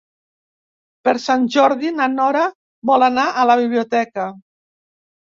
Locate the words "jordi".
1.55-1.91